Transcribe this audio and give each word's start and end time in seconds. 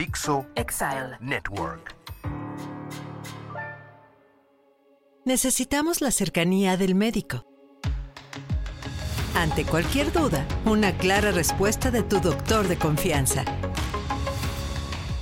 Dixo 0.00 0.46
Exile. 0.54 1.18
Network. 1.20 1.94
Necesitamos 5.26 6.00
la 6.00 6.10
cercanía 6.10 6.78
del 6.78 6.94
médico. 6.94 7.44
Ante 9.34 9.66
cualquier 9.66 10.10
duda, 10.10 10.48
una 10.64 10.96
clara 10.96 11.32
respuesta 11.32 11.90
de 11.90 12.02
tu 12.02 12.18
doctor 12.18 12.66
de 12.66 12.78
confianza. 12.78 13.44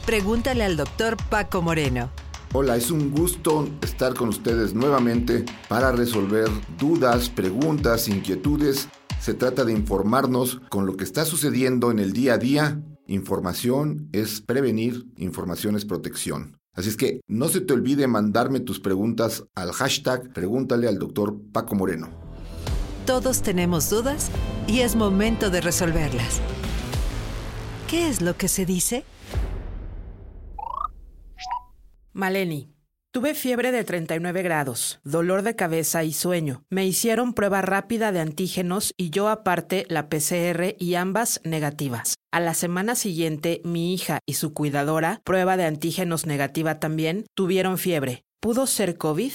Pregúntale 0.07 0.63
al 0.63 0.77
doctor 0.77 1.17
Paco 1.29 1.61
Moreno. 1.61 2.13
Hola, 2.53 2.77
es 2.77 2.93
un 2.93 3.11
gusto 3.11 3.69
estar 3.83 4.15
con 4.15 4.29
ustedes 4.29 4.75
nuevamente 4.75 5.45
para 5.69 5.91
resolver 5.91 6.49
dudas, 6.79 7.29
preguntas, 7.31 8.07
inquietudes. 8.07 8.89
Se 9.21 9.35
trata 9.35 9.65
de 9.65 9.73
informarnos 9.73 10.61
con 10.69 10.87
lo 10.87 10.97
que 10.97 11.03
está 11.03 11.25
sucediendo 11.25 11.91
en 11.91 11.99
el 11.99 12.13
día 12.13 12.35
a 12.35 12.39
día. 12.39 12.81
Información 13.09 14.11
es 14.13 14.43
prevenir, 14.43 15.07
información 15.17 15.77
es 15.77 15.87
protección. 15.87 16.59
Así 16.75 16.91
es 16.91 16.97
que 16.99 17.23
no 17.27 17.49
se 17.49 17.63
te 17.63 17.73
olvide 17.73 18.07
mandarme 18.07 18.61
tus 18.61 18.81
preguntas 18.81 19.45
al 19.55 19.73
hashtag 19.73 20.31
Pregúntale 20.35 20.89
al 20.89 20.99
doctor 20.99 21.41
Paco 21.51 21.75
Moreno. 21.75 22.11
Todos 23.07 23.41
tenemos 23.41 23.89
dudas 23.89 24.31
y 24.67 24.81
es 24.81 24.95
momento 24.95 25.49
de 25.49 25.63
resolverlas. 25.63 26.43
¿Qué 27.89 28.11
es 28.11 28.21
lo 28.21 28.37
que 28.37 28.49
se 28.49 28.67
dice? 28.67 29.05
Maleni. 32.13 32.78
Tuve 33.11 33.35
fiebre 33.35 33.73
de 33.73 33.85
39 33.85 34.43
grados, 34.43 35.01
dolor 35.03 35.41
de 35.41 35.57
cabeza 35.57 36.05
y 36.05 36.13
sueño. 36.13 36.63
Me 36.69 36.87
hicieron 36.87 37.33
prueba 37.33 37.63
rápida 37.63 38.13
de 38.13 38.21
antígenos 38.21 38.93
y 38.99 39.09
yo 39.09 39.29
aparte 39.29 39.87
la 39.89 40.11
PCR 40.11 40.77
y 40.79 40.95
ambas 40.95 41.41
negativas. 41.43 42.17
A 42.31 42.41
la 42.41 42.53
semana 42.53 42.95
siguiente, 42.95 43.63
mi 43.65 43.95
hija 43.95 44.19
y 44.27 44.35
su 44.35 44.53
cuidadora, 44.53 45.23
prueba 45.25 45.57
de 45.57 45.65
antígenos 45.65 46.27
negativa 46.27 46.81
también, 46.81 47.25
tuvieron 47.35 47.79
fiebre. 47.79 48.25
¿Pudo 48.41 48.67
ser 48.67 48.99
COVID? 48.99 49.33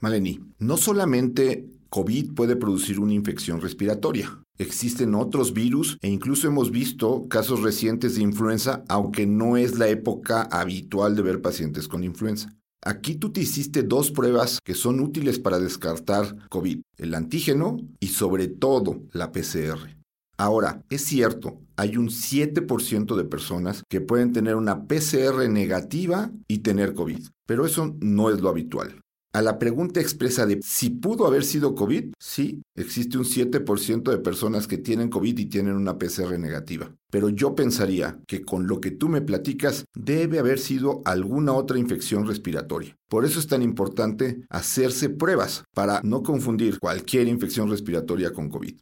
Maleni, 0.00 0.38
no 0.58 0.76
solamente 0.76 1.64
COVID 1.90 2.34
puede 2.34 2.56
producir 2.56 3.00
una 3.00 3.14
infección 3.14 3.60
respiratoria. 3.60 4.42
Existen 4.58 5.14
otros 5.14 5.54
virus 5.54 5.98
e 6.02 6.08
incluso 6.08 6.48
hemos 6.48 6.70
visto 6.70 7.26
casos 7.28 7.62
recientes 7.62 8.16
de 8.16 8.22
influenza, 8.22 8.84
aunque 8.88 9.26
no 9.26 9.56
es 9.56 9.78
la 9.78 9.88
época 9.88 10.42
habitual 10.42 11.16
de 11.16 11.22
ver 11.22 11.40
pacientes 11.40 11.88
con 11.88 12.04
influenza. 12.04 12.54
Aquí 12.84 13.16
tú 13.16 13.32
te 13.32 13.40
hiciste 13.40 13.82
dos 13.82 14.10
pruebas 14.10 14.60
que 14.64 14.74
son 14.74 15.00
útiles 15.00 15.38
para 15.38 15.58
descartar 15.58 16.36
COVID, 16.48 16.80
el 16.96 17.14
antígeno 17.14 17.78
y 18.00 18.08
sobre 18.08 18.48
todo 18.48 19.02
la 19.12 19.32
PCR. 19.32 19.96
Ahora, 20.36 20.84
es 20.88 21.04
cierto, 21.04 21.58
hay 21.76 21.96
un 21.96 22.08
7% 22.08 23.16
de 23.16 23.24
personas 23.24 23.82
que 23.88 24.00
pueden 24.00 24.32
tener 24.32 24.54
una 24.54 24.86
PCR 24.86 25.48
negativa 25.48 26.30
y 26.46 26.58
tener 26.58 26.94
COVID, 26.94 27.26
pero 27.46 27.66
eso 27.66 27.96
no 28.00 28.30
es 28.30 28.40
lo 28.40 28.48
habitual. 28.48 29.00
A 29.34 29.42
la 29.42 29.58
pregunta 29.58 30.00
expresa 30.00 30.46
de 30.46 30.58
si 30.62 30.88
pudo 30.88 31.26
haber 31.26 31.44
sido 31.44 31.74
COVID, 31.74 32.14
sí, 32.18 32.62
existe 32.74 33.18
un 33.18 33.24
7% 33.24 34.10
de 34.10 34.18
personas 34.18 34.66
que 34.66 34.78
tienen 34.78 35.10
COVID 35.10 35.38
y 35.38 35.46
tienen 35.46 35.74
una 35.74 35.98
PCR 35.98 36.38
negativa. 36.38 36.94
Pero 37.10 37.28
yo 37.28 37.54
pensaría 37.54 38.18
que 38.26 38.42
con 38.42 38.66
lo 38.66 38.80
que 38.80 38.90
tú 38.90 39.08
me 39.10 39.20
platicas 39.20 39.84
debe 39.94 40.38
haber 40.38 40.58
sido 40.58 41.02
alguna 41.04 41.52
otra 41.52 41.78
infección 41.78 42.26
respiratoria. 42.26 42.96
Por 43.06 43.26
eso 43.26 43.38
es 43.38 43.46
tan 43.46 43.62
importante 43.62 44.40
hacerse 44.48 45.10
pruebas 45.10 45.62
para 45.74 46.00
no 46.02 46.22
confundir 46.22 46.78
cualquier 46.78 47.28
infección 47.28 47.68
respiratoria 47.68 48.32
con 48.32 48.48
COVID. 48.48 48.78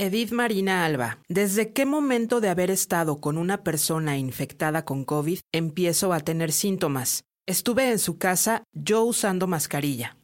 Edith 0.00 0.30
Marina 0.30 0.84
Alba, 0.84 1.18
¿desde 1.28 1.72
qué 1.72 1.84
momento 1.84 2.40
de 2.40 2.48
haber 2.48 2.70
estado 2.70 3.20
con 3.20 3.36
una 3.36 3.64
persona 3.64 4.16
infectada 4.16 4.84
con 4.84 5.04
COVID 5.04 5.40
empiezo 5.50 6.12
a 6.12 6.20
tener 6.20 6.52
síntomas? 6.52 7.24
Estuve 7.48 7.90
en 7.90 7.98
su 7.98 8.18
casa 8.18 8.64
yo 8.74 9.04
usando 9.04 9.46
mascarilla. 9.46 10.18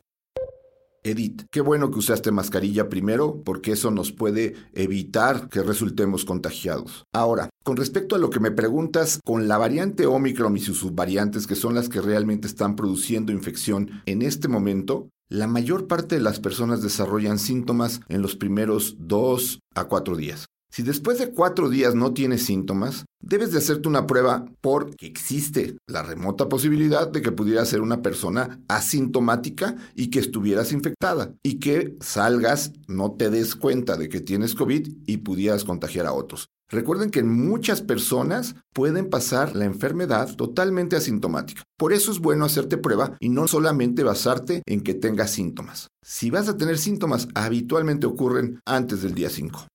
Edith, 1.02 1.45
qué 1.51 1.62
bueno 1.62 1.90
que 1.90 1.98
usaste 1.98 2.30
mascarilla 2.30 2.90
primero 2.90 3.40
porque 3.42 3.73
eso 3.73 3.90
nos 3.90 4.12
puede 4.12 4.57
evitar 4.74 5.48
que 5.48 5.62
resultemos 5.62 6.27
contagiados. 6.27 7.05
Ahora, 7.14 7.48
con 7.62 7.79
respecto 7.79 8.14
a 8.14 8.18
lo 8.18 8.29
que 8.29 8.40
me 8.40 8.51
preguntas, 8.51 9.20
con 9.24 9.48
la 9.48 9.57
variante 9.57 10.05
Omicron 10.05 10.55
y 10.58 10.61
sus 10.61 10.80
subvariantes, 10.80 11.46
que 11.46 11.55
son 11.55 11.74
las 11.74 11.89
que 11.89 12.02
realmente 12.02 12.46
están 12.46 12.77
produciendo 12.77 13.33
infección 13.33 14.02
en 14.05 14.20
este 14.20 14.48
momento, 14.48 15.08
la 15.30 15.46
mayor 15.46 15.86
parte 15.86 16.17
de 16.17 16.20
las 16.20 16.41
personas 16.41 16.83
desarrollan 16.83 17.39
síntomas 17.39 18.02
en 18.11 18.20
los 18.20 18.36
primeros 18.36 18.96
dos 18.98 19.61
a 19.74 19.85
cuatro 19.85 20.14
días. 20.14 20.45
Si 20.74 20.83
después 20.83 21.20
de 21.20 21.30
cuatro 21.30 21.70
días 21.70 21.95
no 21.95 22.14
tienes 22.14 22.46
síntomas, 22.46 23.05
debes 23.20 23.52
de 23.52 23.58
hacerte 23.58 23.86
una 23.86 24.08
prueba 24.08 24.45
porque 24.61 25.07
existe 25.07 25.77
la 25.86 26.02
remota 26.02 26.48
posibilidad 26.48 27.07
de 27.07 27.23
que 27.23 27.30
pudieras 27.30 27.68
ser 27.68 27.80
una 27.80 28.02
persona 28.02 28.61
asintomática 28.67 29.77
y 29.95 30.11
que 30.11 30.18
estuvieras 30.18 30.73
infectada 30.73 31.33
y 31.45 31.61
que 31.61 31.96
salgas, 32.01 32.73
no 32.89 33.12
te 33.12 33.30
des 33.30 33.55
cuenta 33.55 33.96
de 33.96 34.08
que 34.08 34.20
tienes 34.20 34.57
COVID 34.57 34.89
y 35.07 35.18
pudieras 35.18 35.62
contagiar 35.62 36.07
a 36.07 36.12
otros. 36.12 36.48
Recuerden 36.68 37.12
que 37.12 37.23
muchas 37.23 37.80
personas 37.80 38.56
pueden 38.73 39.08
pasar 39.11 39.55
la 39.55 39.67
enfermedad 39.67 40.35
totalmente 40.35 40.96
asintomática. 40.96 41.62
Por 41.79 41.92
eso 41.92 42.11
es 42.11 42.18
bueno 42.18 42.46
hacerte 42.46 42.79
prueba 42.79 43.17
y 43.20 43.29
no 43.29 43.46
solamente 43.46 44.02
basarte 44.02 44.64
en 44.67 44.80
que 44.80 44.95
tengas 44.95 45.30
síntomas. 45.30 45.86
Si 46.05 46.30
vas 46.30 46.48
a 46.48 46.56
tener 46.56 46.79
síntomas, 46.79 47.29
habitualmente 47.36 48.08
ocurren 48.08 48.58
antes 48.67 49.02
del 49.02 49.14
día 49.14 49.30
5. 49.30 49.68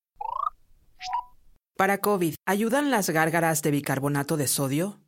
Para 1.80 1.96
COVID, 1.96 2.34
¿ayudan 2.44 2.90
las 2.90 3.08
gárgaras 3.08 3.62
de 3.62 3.70
bicarbonato 3.70 4.36
de 4.36 4.48
sodio? 4.48 5.00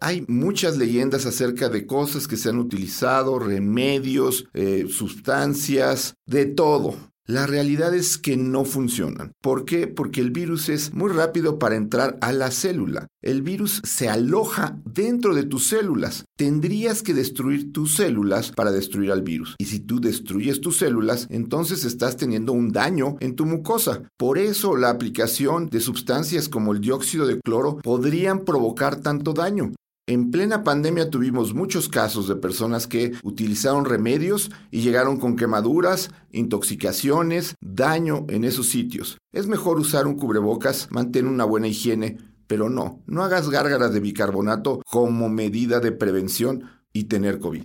Hay 0.00 0.24
muchas 0.26 0.76
leyendas 0.76 1.24
acerca 1.24 1.68
de 1.68 1.86
cosas 1.86 2.26
que 2.26 2.36
se 2.36 2.48
han 2.48 2.58
utilizado, 2.58 3.38
remedios, 3.38 4.48
eh, 4.54 4.86
sustancias, 4.90 6.14
de 6.26 6.46
todo. 6.46 6.96
La 7.30 7.46
realidad 7.46 7.94
es 7.94 8.16
que 8.16 8.38
no 8.38 8.64
funcionan. 8.64 9.32
¿Por 9.42 9.66
qué? 9.66 9.86
Porque 9.86 10.22
el 10.22 10.30
virus 10.30 10.70
es 10.70 10.94
muy 10.94 11.12
rápido 11.12 11.58
para 11.58 11.76
entrar 11.76 12.16
a 12.22 12.32
la 12.32 12.50
célula. 12.50 13.06
El 13.20 13.42
virus 13.42 13.82
se 13.84 14.08
aloja 14.08 14.80
dentro 14.86 15.34
de 15.34 15.42
tus 15.42 15.68
células. 15.68 16.24
Tendrías 16.38 17.02
que 17.02 17.12
destruir 17.12 17.70
tus 17.70 17.96
células 17.96 18.50
para 18.52 18.72
destruir 18.72 19.12
al 19.12 19.20
virus. 19.20 19.56
Y 19.58 19.66
si 19.66 19.78
tú 19.78 20.00
destruyes 20.00 20.62
tus 20.62 20.78
células, 20.78 21.26
entonces 21.28 21.84
estás 21.84 22.16
teniendo 22.16 22.54
un 22.54 22.72
daño 22.72 23.18
en 23.20 23.36
tu 23.36 23.44
mucosa. 23.44 24.04
Por 24.16 24.38
eso 24.38 24.78
la 24.78 24.88
aplicación 24.88 25.66
de 25.66 25.80
sustancias 25.80 26.48
como 26.48 26.72
el 26.72 26.80
dióxido 26.80 27.26
de 27.26 27.40
cloro 27.40 27.76
podrían 27.82 28.46
provocar 28.46 29.02
tanto 29.02 29.34
daño. 29.34 29.74
En 30.08 30.30
plena 30.30 30.64
pandemia 30.64 31.10
tuvimos 31.10 31.52
muchos 31.52 31.90
casos 31.90 32.28
de 32.28 32.36
personas 32.36 32.86
que 32.86 33.12
utilizaron 33.22 33.84
remedios 33.84 34.50
y 34.70 34.80
llegaron 34.80 35.20
con 35.20 35.36
quemaduras, 35.36 36.10
intoxicaciones, 36.32 37.56
daño 37.60 38.24
en 38.30 38.44
esos 38.44 38.70
sitios. 38.70 39.18
Es 39.32 39.48
mejor 39.48 39.78
usar 39.78 40.06
un 40.06 40.16
cubrebocas, 40.16 40.90
mantener 40.90 41.30
una 41.30 41.44
buena 41.44 41.68
higiene, 41.68 42.16
pero 42.46 42.70
no, 42.70 43.02
no 43.04 43.22
hagas 43.22 43.50
gárgaras 43.50 43.92
de 43.92 44.00
bicarbonato 44.00 44.80
como 44.86 45.28
medida 45.28 45.78
de 45.78 45.92
prevención 45.92 46.70
y 46.94 47.04
tener 47.04 47.38
COVID. 47.38 47.64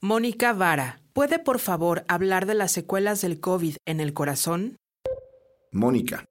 Mónica 0.00 0.52
Vara, 0.52 1.00
¿puede 1.12 1.40
por 1.40 1.58
favor 1.58 2.04
hablar 2.06 2.46
de 2.46 2.54
las 2.54 2.70
secuelas 2.70 3.20
del 3.20 3.40
COVID 3.40 3.74
en 3.84 3.98
el 3.98 4.12
corazón? 4.12 4.76
Mónica, 5.72 6.24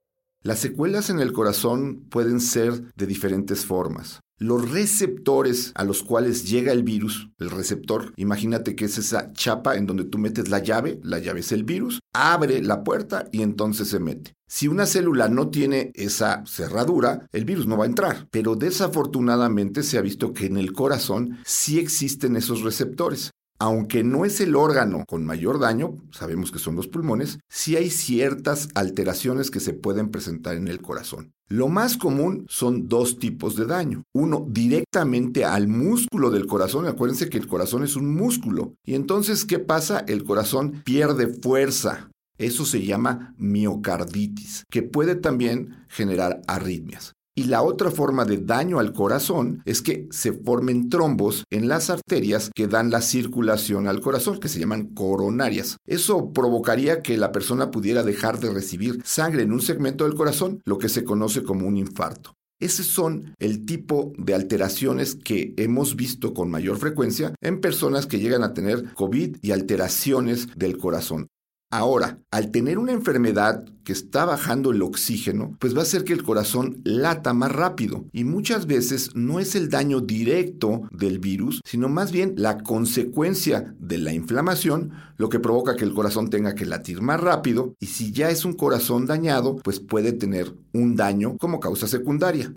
las 0.43 0.59
secuelas 0.59 1.09
en 1.09 1.19
el 1.19 1.33
corazón 1.33 2.05
pueden 2.09 2.39
ser 2.39 2.93
de 2.95 3.07
diferentes 3.07 3.65
formas. 3.65 4.21
Los 4.39 4.69
receptores 4.69 5.71
a 5.73 5.83
los 5.83 6.03
cuales 6.03 6.47
llega 6.47 6.71
el 6.71 6.83
virus, 6.83 7.31
el 7.39 7.49
receptor, 7.49 8.13
imagínate 8.17 8.75
que 8.75 8.85
es 8.85 8.99
esa 8.99 9.33
chapa 9.33 9.77
en 9.77 9.87
donde 9.87 10.03
tú 10.03 10.19
metes 10.19 10.49
la 10.49 10.59
llave, 10.59 10.99
la 11.03 11.17
llave 11.17 11.39
es 11.39 11.51
el 11.51 11.63
virus, 11.63 11.99
abre 12.13 12.61
la 12.61 12.83
puerta 12.83 13.27
y 13.31 13.41
entonces 13.41 13.87
se 13.87 13.99
mete. 13.99 14.35
Si 14.47 14.67
una 14.67 14.85
célula 14.85 15.27
no 15.27 15.49
tiene 15.49 15.91
esa 15.95 16.43
cerradura, 16.45 17.27
el 17.31 17.45
virus 17.45 17.65
no 17.65 17.77
va 17.77 17.85
a 17.85 17.87
entrar. 17.87 18.27
Pero 18.31 18.55
desafortunadamente 18.55 19.81
se 19.81 19.97
ha 19.97 20.01
visto 20.01 20.33
que 20.33 20.45
en 20.45 20.57
el 20.57 20.71
corazón 20.71 21.39
sí 21.43 21.79
existen 21.79 22.37
esos 22.37 22.61
receptores 22.61 23.31
aunque 23.59 24.03
no 24.03 24.25
es 24.25 24.39
el 24.41 24.55
órgano 24.55 25.03
con 25.07 25.25
mayor 25.25 25.59
daño, 25.59 25.95
sabemos 26.11 26.51
que 26.51 26.59
son 26.59 26.75
los 26.75 26.87
pulmones, 26.87 27.39
sí 27.49 27.75
hay 27.75 27.89
ciertas 27.89 28.69
alteraciones 28.75 29.51
que 29.51 29.59
se 29.59 29.73
pueden 29.73 30.09
presentar 30.09 30.55
en 30.55 30.67
el 30.67 30.81
corazón. 30.81 31.33
Lo 31.49 31.69
más 31.69 31.97
común 31.97 32.45
son 32.49 32.89
dos 32.89 33.19
tipos 33.19 33.55
de 33.55 33.65
daño. 33.65 34.03
Uno 34.13 34.45
directamente 34.49 35.45
al 35.45 35.67
músculo 35.69 36.29
del 36.29 36.45
corazón. 36.45 36.87
Acuérdense 36.87 37.29
que 37.29 37.37
el 37.37 37.47
corazón 37.47 37.83
es 37.83 37.95
un 37.95 38.13
músculo. 38.13 38.75
Y 38.85 38.95
entonces, 38.95 39.45
¿qué 39.45 39.57
pasa? 39.57 40.03
El 40.07 40.25
corazón 40.25 40.81
pierde 40.83 41.27
fuerza. 41.27 42.09
Eso 42.37 42.65
se 42.65 42.85
llama 42.85 43.33
miocarditis, 43.37 44.63
que 44.69 44.83
puede 44.83 45.15
también 45.15 45.85
generar 45.87 46.41
arritmias. 46.47 47.13
Y 47.37 47.43
la 47.43 47.61
otra 47.61 47.91
forma 47.91 48.25
de 48.25 48.37
daño 48.37 48.79
al 48.79 48.93
corazón 48.93 49.61
es 49.65 49.83
que 49.83 50.07
se 50.09 50.33
formen 50.33 50.89
trombos 50.89 51.43
en 51.51 51.67
las 51.67 51.91
arterias 51.91 52.49
que 52.55 52.65
dan 52.65 52.89
la 52.89 52.99
circulación 52.99 53.87
al 53.87 54.01
corazón, 54.01 54.39
que 54.39 54.49
se 54.49 54.59
llaman 54.59 54.87
coronarias. 54.87 55.77
Eso 55.85 56.33
provocaría 56.33 57.03
que 57.03 57.15
la 57.15 57.31
persona 57.31 57.69
pudiera 57.69 58.01
dejar 58.01 58.39
de 58.39 58.51
recibir 58.51 59.03
sangre 59.05 59.43
en 59.43 59.53
un 59.53 59.61
segmento 59.61 60.05
del 60.05 60.15
corazón, 60.15 60.63
lo 60.65 60.79
que 60.79 60.89
se 60.89 61.03
conoce 61.03 61.43
como 61.43 61.67
un 61.67 61.77
infarto. 61.77 62.33
Esos 62.59 62.87
son 62.87 63.35
el 63.37 63.67
tipo 63.67 64.13
de 64.17 64.33
alteraciones 64.33 65.13
que 65.13 65.53
hemos 65.57 65.95
visto 65.95 66.33
con 66.33 66.49
mayor 66.49 66.77
frecuencia 66.77 67.35
en 67.39 67.61
personas 67.61 68.07
que 68.07 68.17
llegan 68.17 68.41
a 68.41 68.55
tener 68.55 68.95
COVID 68.95 69.37
y 69.43 69.51
alteraciones 69.51 70.47
del 70.55 70.79
corazón. 70.79 71.27
Ahora, 71.69 72.19
al 72.31 72.51
tener 72.51 72.77
una 72.77 72.93
enfermedad 72.93 73.65
que 73.83 73.91
está 73.91 74.23
bajando 74.23 74.71
el 74.71 74.81
oxígeno, 74.81 75.57
pues 75.59 75.75
va 75.75 75.79
a 75.79 75.83
hacer 75.83 76.05
que 76.05 76.13
el 76.13 76.23
corazón 76.23 76.81
lata 76.85 77.33
más 77.33 77.51
rápido. 77.51 78.05
Y 78.13 78.23
muchas 78.23 78.67
veces 78.67 79.11
no 79.15 79.41
es 79.41 79.53
el 79.53 79.69
daño 79.69 79.99
directo 79.99 80.83
del 80.91 81.19
virus, 81.19 81.61
sino 81.65 81.89
más 81.89 82.13
bien 82.13 82.35
la 82.37 82.59
consecuencia 82.59 83.75
de 83.79 83.97
la 83.97 84.13
inflamación, 84.13 84.93
lo 85.17 85.27
que 85.27 85.41
provoca 85.41 85.75
que 85.75 85.83
el 85.83 85.93
corazón 85.93 86.29
tenga 86.29 86.55
que 86.55 86.65
latir 86.65 87.01
más 87.01 87.19
rápido. 87.19 87.75
Y 87.81 87.87
si 87.87 88.13
ya 88.13 88.29
es 88.29 88.45
un 88.45 88.53
corazón 88.53 89.05
dañado, 89.05 89.57
pues 89.57 89.81
puede 89.81 90.13
tener 90.13 90.53
un 90.73 90.95
daño 90.95 91.37
como 91.37 91.59
causa 91.59 91.87
secundaria. 91.87 92.53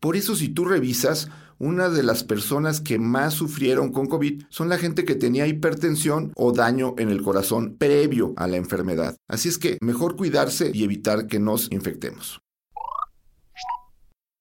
Por 0.00 0.16
eso 0.16 0.36
si 0.36 0.48
tú 0.48 0.64
revisas, 0.64 1.30
una 1.58 1.88
de 1.88 2.02
las 2.02 2.24
personas 2.24 2.80
que 2.80 2.98
más 2.98 3.34
sufrieron 3.34 3.92
con 3.92 4.06
COVID 4.06 4.42
son 4.48 4.68
la 4.68 4.78
gente 4.78 5.04
que 5.04 5.14
tenía 5.14 5.46
hipertensión 5.46 6.32
o 6.36 6.52
daño 6.52 6.94
en 6.98 7.10
el 7.10 7.22
corazón 7.22 7.76
previo 7.78 8.34
a 8.36 8.46
la 8.46 8.56
enfermedad. 8.56 9.16
Así 9.28 9.48
es 9.48 9.58
que 9.58 9.78
mejor 9.80 10.16
cuidarse 10.16 10.70
y 10.74 10.84
evitar 10.84 11.26
que 11.26 11.38
nos 11.38 11.70
infectemos. 11.72 12.40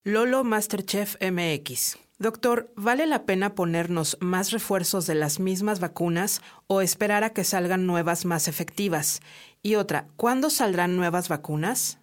Lolo 0.04 0.44
Masterchef 0.44 1.16
MX. 1.22 1.98
Doctor, 2.20 2.72
¿vale 2.76 3.06
la 3.06 3.26
pena 3.26 3.56
ponernos 3.56 4.18
más 4.20 4.52
refuerzos 4.52 5.08
de 5.08 5.16
las 5.16 5.40
mismas 5.40 5.80
vacunas 5.80 6.42
o 6.68 6.82
esperar 6.82 7.24
a 7.24 7.32
que 7.32 7.44
salgan 7.44 7.88
nuevas 7.88 8.26
más 8.26 8.48
efectivas? 8.48 9.22
Y 9.62 9.76
otra, 9.76 10.08
¿cuándo 10.16 10.50
saldrán 10.50 10.96
nuevas 10.96 11.30
vacunas? 11.30 12.00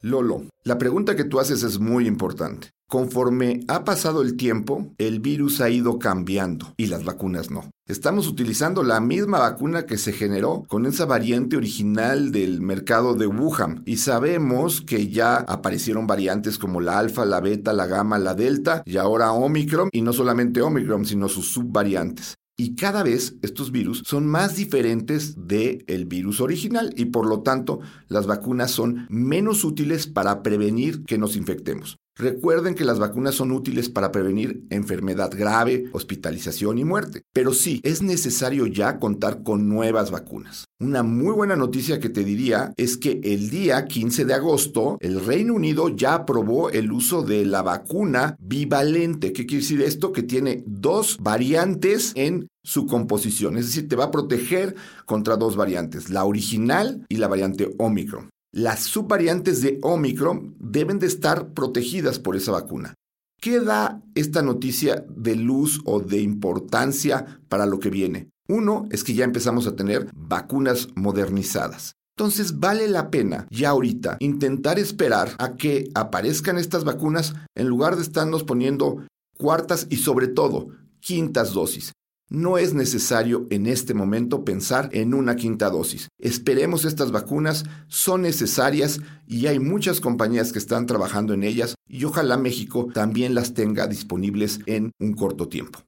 Lolo, 0.00 0.44
la 0.62 0.78
pregunta 0.78 1.16
que 1.16 1.24
tú 1.24 1.40
haces 1.40 1.64
es 1.64 1.80
muy 1.80 2.06
importante. 2.06 2.70
Conforme 2.88 3.64
ha 3.66 3.84
pasado 3.84 4.22
el 4.22 4.36
tiempo, 4.36 4.94
el 4.96 5.18
virus 5.18 5.60
ha 5.60 5.68
ido 5.70 5.98
cambiando 5.98 6.72
y 6.76 6.86
las 6.86 7.04
vacunas 7.04 7.50
no. 7.50 7.68
Estamos 7.86 8.28
utilizando 8.28 8.82
la 8.84 9.00
misma 9.00 9.40
vacuna 9.40 9.86
que 9.86 9.98
se 9.98 10.12
generó 10.12 10.62
con 10.68 10.86
esa 10.86 11.04
variante 11.04 11.56
original 11.56 12.30
del 12.30 12.60
mercado 12.60 13.14
de 13.14 13.26
Wuhan 13.26 13.82
y 13.86 13.96
sabemos 13.96 14.80
que 14.80 15.08
ya 15.08 15.36
aparecieron 15.36 16.06
variantes 16.06 16.58
como 16.58 16.80
la 16.80 16.98
alfa, 16.98 17.24
la 17.24 17.40
beta, 17.40 17.72
la 17.72 17.86
gamma, 17.86 18.18
la 18.18 18.34
delta 18.34 18.82
y 18.86 18.98
ahora 18.98 19.32
Omicron 19.32 19.88
y 19.92 20.02
no 20.02 20.12
solamente 20.12 20.62
Omicron 20.62 21.04
sino 21.04 21.28
sus 21.28 21.52
subvariantes. 21.52 22.36
Y 22.60 22.74
cada 22.74 23.04
vez 23.04 23.36
estos 23.42 23.70
virus 23.70 24.02
son 24.04 24.26
más 24.26 24.56
diferentes 24.56 25.46
del 25.46 25.84
el 25.86 26.06
virus 26.06 26.40
original 26.40 26.92
y 26.96 27.04
por 27.04 27.24
lo 27.24 27.42
tanto 27.42 27.78
las 28.08 28.26
vacunas 28.26 28.72
son 28.72 29.06
menos 29.08 29.62
útiles 29.62 30.08
para 30.08 30.42
prevenir 30.42 31.04
que 31.04 31.18
nos 31.18 31.36
infectemos. 31.36 31.98
Recuerden 32.18 32.74
que 32.74 32.84
las 32.84 32.98
vacunas 32.98 33.36
son 33.36 33.52
útiles 33.52 33.88
para 33.88 34.10
prevenir 34.10 34.64
enfermedad 34.70 35.30
grave, 35.32 35.84
hospitalización 35.92 36.78
y 36.78 36.84
muerte, 36.84 37.22
pero 37.32 37.54
sí 37.54 37.80
es 37.84 38.02
necesario 38.02 38.66
ya 38.66 38.98
contar 38.98 39.44
con 39.44 39.68
nuevas 39.68 40.10
vacunas. 40.10 40.64
Una 40.80 41.04
muy 41.04 41.32
buena 41.32 41.54
noticia 41.54 42.00
que 42.00 42.08
te 42.08 42.24
diría 42.24 42.72
es 42.76 42.96
que 42.96 43.20
el 43.22 43.50
día 43.50 43.84
15 43.84 44.24
de 44.24 44.34
agosto 44.34 44.98
el 45.00 45.24
Reino 45.24 45.54
Unido 45.54 45.90
ya 45.90 46.14
aprobó 46.14 46.70
el 46.70 46.90
uso 46.90 47.22
de 47.22 47.44
la 47.44 47.62
vacuna 47.62 48.34
bivalente. 48.40 49.32
¿Qué 49.32 49.46
quiere 49.46 49.62
decir 49.62 49.82
esto? 49.82 50.10
Que 50.10 50.24
tiene 50.24 50.64
dos 50.66 51.18
variantes 51.20 52.10
en 52.16 52.48
su 52.64 52.86
composición, 52.86 53.56
es 53.56 53.66
decir, 53.66 53.88
te 53.88 53.96
va 53.96 54.06
a 54.06 54.10
proteger 54.10 54.74
contra 55.06 55.36
dos 55.36 55.54
variantes, 55.54 56.10
la 56.10 56.24
original 56.24 57.06
y 57.08 57.16
la 57.16 57.28
variante 57.28 57.74
Omicron 57.78 58.28
las 58.52 58.80
subvariantes 58.80 59.60
de 59.60 59.78
Omicron 59.82 60.56
deben 60.58 60.98
de 60.98 61.06
estar 61.06 61.52
protegidas 61.52 62.18
por 62.18 62.36
esa 62.36 62.52
vacuna. 62.52 62.94
¿Qué 63.40 63.60
da 63.60 64.02
esta 64.14 64.42
noticia 64.42 65.04
de 65.08 65.36
luz 65.36 65.80
o 65.84 66.00
de 66.00 66.20
importancia 66.20 67.40
para 67.48 67.66
lo 67.66 67.78
que 67.78 67.90
viene? 67.90 68.30
Uno 68.48 68.86
es 68.90 69.04
que 69.04 69.14
ya 69.14 69.24
empezamos 69.24 69.66
a 69.66 69.76
tener 69.76 70.08
vacunas 70.14 70.88
modernizadas. 70.96 71.92
Entonces 72.16 72.58
vale 72.58 72.88
la 72.88 73.10
pena 73.10 73.46
ya 73.50 73.68
ahorita 73.68 74.16
intentar 74.18 74.78
esperar 74.78 75.36
a 75.38 75.54
que 75.54 75.88
aparezcan 75.94 76.58
estas 76.58 76.82
vacunas 76.82 77.34
en 77.54 77.68
lugar 77.68 77.94
de 77.94 78.02
estarnos 78.02 78.42
poniendo 78.42 79.06
cuartas 79.36 79.86
y 79.88 79.98
sobre 79.98 80.26
todo 80.26 80.70
quintas 80.98 81.52
dosis. 81.52 81.92
No 82.30 82.58
es 82.58 82.74
necesario 82.74 83.46
en 83.48 83.66
este 83.66 83.94
momento 83.94 84.44
pensar 84.44 84.90
en 84.92 85.14
una 85.14 85.34
quinta 85.36 85.70
dosis. 85.70 86.08
Esperemos 86.18 86.84
estas 86.84 87.10
vacunas, 87.10 87.64
son 87.88 88.22
necesarias 88.22 89.00
y 89.26 89.46
hay 89.46 89.58
muchas 89.58 90.00
compañías 90.00 90.52
que 90.52 90.58
están 90.58 90.84
trabajando 90.84 91.32
en 91.32 91.42
ellas 91.42 91.74
y 91.88 92.04
ojalá 92.04 92.36
México 92.36 92.88
también 92.92 93.34
las 93.34 93.54
tenga 93.54 93.86
disponibles 93.86 94.60
en 94.66 94.92
un 94.98 95.14
corto 95.14 95.48
tiempo. 95.48 95.80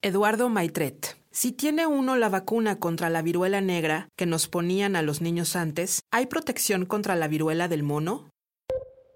Eduardo 0.00 0.48
Maitret. 0.48 1.18
Si 1.30 1.52
tiene 1.52 1.86
uno 1.86 2.16
la 2.16 2.28
vacuna 2.28 2.78
contra 2.78 3.08
la 3.08 3.22
viruela 3.22 3.60
negra 3.60 4.08
que 4.16 4.26
nos 4.26 4.48
ponían 4.48 4.96
a 4.96 5.02
los 5.02 5.20
niños 5.20 5.56
antes, 5.56 6.00
¿hay 6.10 6.26
protección 6.26 6.86
contra 6.86 7.16
la 7.16 7.28
viruela 7.28 7.68
del 7.68 7.82
mono? 7.82 8.30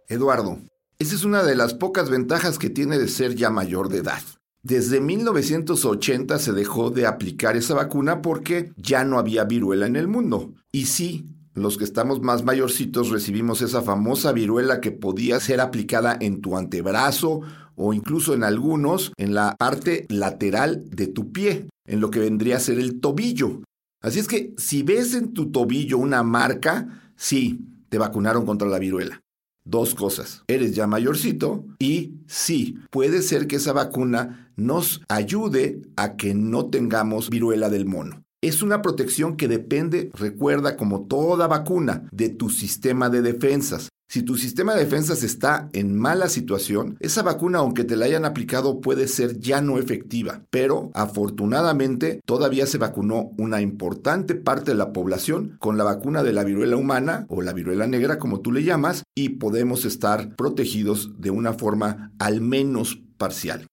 Eduardo, 0.09 0.59
esa 0.99 1.15
es 1.15 1.25
una 1.25 1.43
de 1.43 1.57
las 1.57 1.75
pocas 1.75 2.09
ventajas 2.09 2.59
que 2.59 2.71
tiene 2.71 2.99
de 2.99 3.09
ser 3.09 3.35
ya 3.35 3.51
mayor 3.51 3.89
de 3.89 3.99
edad. 3.99 4.23
Desde 4.67 5.01
1980 5.01 6.41
se 6.41 6.51
dejó 6.51 6.91
de 6.91 7.07
aplicar 7.07 7.57
esa 7.57 7.75
vacuna 7.75 8.21
porque 8.21 8.73
ya 8.77 9.05
no 9.05 9.21
había 9.21 9.45
viruela 9.45 9.87
en 9.87 9.95
el 9.95 10.09
mundo. 10.09 10.55
Y 10.73 10.87
sí, 10.87 11.25
los 11.55 11.79
que 11.79 11.85
estamos 11.85 12.21
más 12.21 12.43
mayorcitos 12.43 13.11
recibimos 13.11 13.63
esa 13.63 13.81
famosa 13.83 14.33
viruela 14.33 14.81
que 14.81 14.91
podía 14.91 15.39
ser 15.39 15.61
aplicada 15.61 16.19
en 16.21 16.41
tu 16.41 16.57
antebrazo 16.57 17.43
o 17.77 17.93
incluso 17.93 18.35
en 18.35 18.43
algunos 18.43 19.13
en 19.17 19.35
la 19.35 19.55
parte 19.57 20.05
lateral 20.09 20.83
de 20.91 21.07
tu 21.07 21.31
pie, 21.31 21.69
en 21.87 22.01
lo 22.01 22.11
que 22.11 22.19
vendría 22.19 22.57
a 22.57 22.61
ser 22.61 22.81
el 22.81 22.99
tobillo. 22.99 23.63
Así 24.03 24.19
es 24.19 24.27
que 24.27 24.53
si 24.57 24.83
ves 24.83 25.15
en 25.15 25.33
tu 25.33 25.53
tobillo 25.53 25.97
una 25.97 26.25
marca, 26.25 27.13
sí, 27.15 27.61
te 27.89 27.99
vacunaron 27.99 28.45
contra 28.45 28.67
la 28.67 28.81
viruela 28.81 29.21
dos 29.67 29.95
cosas. 29.95 30.45
Eres 30.47 30.75
ya 30.75 30.87
mayorcito 30.87 31.67
y 31.79 32.15
sí, 32.27 32.79
puede 32.91 33.21
ser 33.21 33.47
que 33.47 33.57
esa 33.57 33.73
vacuna 33.73 34.46
nos 34.57 35.03
ayude 35.09 35.83
a 35.97 36.17
que 36.17 36.35
no 36.35 36.67
tengamos 36.67 37.31
viruela 37.31 37.69
del 37.71 37.87
mono. 37.87 38.23
Es 38.43 38.63
una 38.63 38.83
protección 38.83 39.37
que 39.37 39.49
depende, 39.49 40.11
recuerda, 40.15 40.77
como 40.77 41.07
toda 41.07 41.47
vacuna, 41.47 42.09
de 42.13 42.29
tu 42.29 42.51
sistema 42.51 43.09
de 43.09 43.23
defensas. 43.23 43.89
Si 44.09 44.23
tu 44.23 44.37
sistema 44.37 44.75
de 44.75 44.85
defensas 44.85 45.25
está 45.25 45.69
en 45.73 45.97
mala 45.99 46.29
situación, 46.29 46.97
esa 47.01 47.23
vacuna, 47.23 47.59
aunque 47.59 47.83
te 47.83 47.97
la 47.97 48.05
hayan 48.05 48.25
aplicado, 48.25 48.81
puede 48.81 49.09
ser 49.09 49.41
ya 49.41 49.61
no 49.61 49.79
efectiva. 49.79 50.43
Pero 50.51 50.93
afortunadamente 50.95 52.21
todavía 52.25 52.67
se 52.67 52.79
vacunó 52.79 53.33
una 53.37 53.61
importante 53.61 54.37
parte 54.37 54.71
de 54.71 54.77
la 54.77 54.93
población 54.93 55.57
con 55.59 55.77
la 55.77 55.83
vacuna 55.83 56.23
de 56.23 56.33
la 56.33 56.45
viruela 56.45 56.77
humana 56.77 57.27
o 57.29 57.43
la 57.43 57.53
viruela 57.53 57.89
negra, 57.89 58.19
como 58.19 58.41
tú 58.41 58.53
le 58.53 58.63
llamas, 58.63 59.03
y 59.17 59.31
podemos 59.31 59.85
estar 59.85 60.37
protegidos 60.37 61.11
de 61.19 61.31
una 61.31 61.55
forma 61.55 62.13
al 62.21 62.41
menos 62.41 63.03
parcial. 63.19 63.67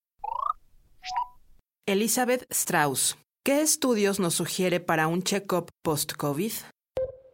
Elizabeth 1.85 2.45
Strauss, 2.49 3.17
¿qué 3.43 3.61
estudios 3.61 4.17
nos 4.17 4.35
sugiere 4.35 4.79
para 4.79 5.09
un 5.09 5.21
check-up 5.21 5.69
post-COVID? 5.81 6.53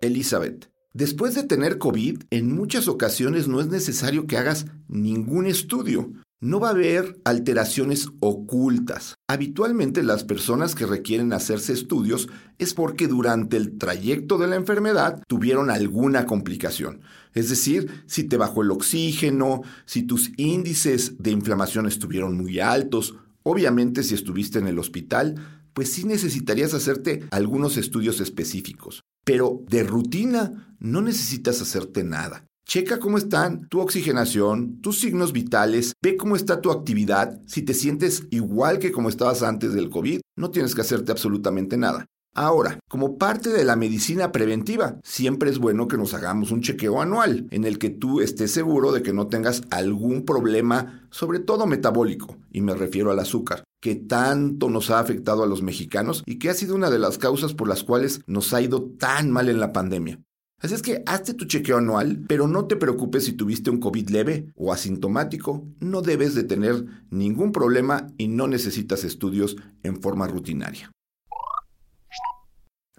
Elizabeth, 0.02 0.72
Después 0.92 1.36
de 1.36 1.44
tener 1.44 1.78
COVID, 1.78 2.24
en 2.32 2.56
muchas 2.56 2.88
ocasiones 2.88 3.48
no 3.48 3.62
es 3.62 3.68
necesario 3.68 4.26
que 4.26 4.38
hagas 4.38 4.66
ningún 4.88 5.46
estudio. 5.46 6.12
No 6.42 6.60
va 6.60 6.70
a 6.70 6.72
haber 6.72 7.20
alteraciones 7.26 8.08
ocultas. 8.22 9.14
Habitualmente 9.28 10.02
las 10.02 10.24
personas 10.24 10.74
que 10.74 10.88
requieren 10.88 11.32
hacerse 11.32 11.74
estudios 11.74 12.28
es 12.58 12.74
porque 12.74 13.08
durante 13.08 13.56
el 13.56 13.78
trayecto 13.78 14.40
de 14.40 14.48
la 14.48 14.56
enfermedad 14.56 15.22
tuvieron 15.28 15.70
alguna 15.70 16.26
complicación. 16.26 17.02
Es 17.36 17.50
decir, 17.50 18.04
si 18.08 18.24
te 18.24 18.38
bajó 18.38 18.64
el 18.64 18.72
oxígeno, 18.72 19.62
si 19.86 20.02
tus 20.02 20.32
índices 20.38 21.22
de 21.22 21.30
inflamación 21.30 21.86
estuvieron 21.86 22.36
muy 22.36 22.60
altos, 22.60 23.14
obviamente 23.44 24.04
si 24.04 24.16
estuviste 24.16 24.60
en 24.60 24.68
el 24.68 24.80
hospital, 24.80 25.36
pues 25.74 25.92
sí 25.94 26.06
necesitarías 26.06 26.74
hacerte 26.74 27.26
algunos 27.32 27.78
estudios 27.78 28.20
específicos. 28.20 29.04
Pero 29.26 29.64
de 29.70 29.84
rutina 29.84 30.76
no 30.80 31.02
necesitas 31.02 31.62
hacerte 31.62 32.04
nada. 32.04 32.46
Checa 32.66 33.00
cómo 33.00 33.18
están 33.18 33.68
tu 33.68 33.80
oxigenación, 33.80 34.80
tus 34.82 35.00
signos 35.00 35.34
vitales, 35.34 35.94
ve 36.04 36.16
cómo 36.18 36.36
está 36.36 36.62
tu 36.62 36.70
actividad. 36.70 37.42
Si 37.48 37.64
te 37.64 37.74
sientes 37.74 38.28
igual 38.30 38.78
que 38.78 38.92
como 38.92 39.10
estabas 39.10 39.42
antes 39.42 39.74
del 39.74 39.90
COVID, 39.90 40.22
no 40.38 40.52
tienes 40.52 40.76
que 40.76 40.82
hacerte 40.82 41.12
absolutamente 41.12 41.78
nada. 41.78 42.06
Ahora, 42.42 42.80
como 42.88 43.18
parte 43.18 43.50
de 43.50 43.66
la 43.66 43.76
medicina 43.76 44.32
preventiva, 44.32 44.98
siempre 45.04 45.50
es 45.50 45.60
bueno 45.60 45.90
que 45.90 45.98
nos 45.98 46.14
hagamos 46.14 46.52
un 46.52 46.62
chequeo 46.62 47.02
anual 47.02 47.48
en 47.52 47.66
el 47.66 47.78
que 47.78 47.90
tú 47.90 48.22
estés 48.22 48.52
seguro 48.52 48.94
de 48.94 49.04
que 49.04 49.12
no 49.12 49.28
tengas 49.28 49.64
algún 49.72 50.24
problema, 50.24 51.06
sobre 51.10 51.40
todo 51.40 51.68
metabólico, 51.68 52.38
y 52.50 52.62
me 52.62 52.76
refiero 52.76 53.12
al 53.12 53.20
azúcar 53.20 53.66
que 53.82 53.96
tanto 53.96 54.70
nos 54.70 54.90
ha 54.90 55.00
afectado 55.00 55.44
a 55.44 55.48
los 55.48 55.62
mexicanos 55.64 56.24
y 56.26 56.40
que 56.40 56.50
ha 56.50 56.54
sido 56.54 56.76
una 56.76 56.90
de 56.90 57.00
las 57.00 57.18
causas 57.18 57.54
por 57.54 57.68
las 57.68 57.84
cuales 57.84 58.22
nos 58.26 58.54
ha 58.54 58.62
ido 58.62 58.84
tan 58.84 59.32
mal 59.32 59.50
en 59.50 59.60
la 59.60 59.74
pandemia. 59.74 60.22
Así 60.62 60.74
es 60.74 60.82
que 60.82 61.04
hazte 61.08 61.34
tu 61.34 61.44
chequeo 61.44 61.80
anual, 61.80 62.24
pero 62.26 62.48
no 62.48 62.68
te 62.68 62.78
preocupes 62.78 63.26
si 63.26 63.34
tuviste 63.34 63.70
un 63.70 63.82
COVID 63.82 64.12
leve 64.12 64.54
o 64.56 64.72
asintomático, 64.72 65.68
no 65.82 66.02
debes 66.02 66.36
de 66.36 66.46
tener 66.46 66.86
ningún 67.10 67.52
problema 67.52 68.08
y 68.18 68.30
no 68.30 68.48
necesitas 68.48 69.04
estudios 69.04 69.58
en 69.84 70.02
forma 70.02 70.26
rutinaria. 70.26 70.90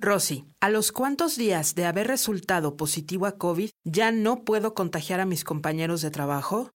Rosy, 0.03 0.47
¿a 0.61 0.71
los 0.71 0.93
cuántos 0.93 1.37
días 1.37 1.75
de 1.75 1.85
haber 1.85 2.07
resultado 2.07 2.79
positivo 2.79 3.27
a 3.27 3.37
COVID 3.37 3.69
ya 3.85 4.13
no 4.13 4.47
puedo 4.47 4.73
contagiar 4.73 5.21
a 5.21 5.27
mis 5.27 5.45
compañeros 5.45 6.01
de 6.01 6.11
trabajo? 6.11 6.71